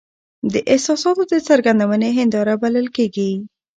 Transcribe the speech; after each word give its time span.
د 0.53 0.55
احساساتو 0.73 1.23
د 1.31 1.33
څرګندوني 1.47 2.09
هنداره 2.17 2.53
بلل 2.63 2.87
کیږي. 2.95 3.31